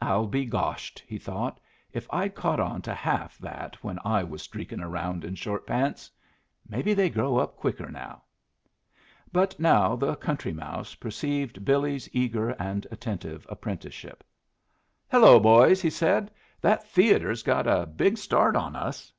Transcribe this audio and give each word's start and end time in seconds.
"I'll 0.00 0.26
be 0.26 0.46
goshed," 0.46 1.04
he 1.06 1.18
thought, 1.18 1.60
"if 1.92 2.06
I'd 2.10 2.34
caught 2.34 2.60
on 2.60 2.80
to 2.80 2.94
half 2.94 3.36
that 3.40 3.84
when 3.84 3.98
I 4.06 4.24
was 4.24 4.40
streakin' 4.40 4.80
around 4.80 5.22
in 5.22 5.34
short 5.34 5.66
pants! 5.66 6.10
Maybe 6.66 6.94
they 6.94 7.10
grow 7.10 7.36
up 7.36 7.56
quicker 7.56 7.90
now." 7.90 8.22
But 9.34 9.60
now 9.60 9.94
the 9.94 10.14
Country 10.16 10.54
Mouse 10.54 10.94
perceived 10.94 11.62
Billy's 11.66 12.08
eager 12.14 12.52
and 12.52 12.86
attentive 12.90 13.44
apprenticeship. 13.50 14.24
"Hello, 15.10 15.38
boys!" 15.38 15.82
he 15.82 15.90
said, 15.90 16.30
"that 16.62 16.88
theatre's 16.88 17.42
got 17.42 17.66
a 17.66 17.84
big 17.84 18.16
start 18.16 18.56
on 18.56 18.74
us." 18.74 19.12